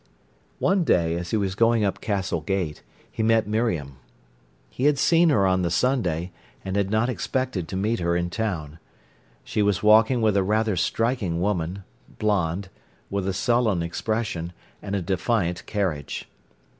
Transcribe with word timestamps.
One 0.57 0.83
day, 0.83 1.15
as 1.15 1.29
he 1.29 1.37
was 1.37 1.53
going 1.53 1.85
up 1.85 2.01
Castle 2.01 2.41
Gate, 2.41 2.81
he 3.11 3.21
met 3.21 3.45
Miriam. 3.47 3.97
He 4.67 4.85
had 4.85 4.97
seen 4.97 5.29
her 5.29 5.45
on 5.45 5.61
the 5.61 5.69
Sunday, 5.69 6.31
and 6.65 6.75
had 6.75 6.89
not 6.89 7.07
expected 7.07 7.67
to 7.67 7.75
meet 7.77 7.99
her 7.99 8.15
in 8.15 8.31
town. 8.31 8.79
She 9.43 9.61
was 9.61 9.83
walking 9.83 10.19
with 10.23 10.35
a 10.35 10.41
rather 10.41 10.75
striking 10.75 11.39
woman, 11.39 11.83
blonde, 12.17 12.69
with 13.11 13.27
a 13.27 13.33
sullen 13.33 13.83
expression, 13.83 14.53
and 14.81 14.95
a 14.95 15.03
defiant 15.03 15.67
carriage. 15.67 16.27